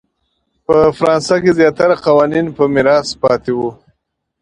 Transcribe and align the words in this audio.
په 0.65 0.77
فرانسه 0.97 1.35
کې 1.43 1.51
زیاتره 1.59 1.95
قوانین 2.05 2.47
په 2.57 2.63
میراث 2.73 3.07
پاتې 3.21 3.51
وو. 3.57 3.69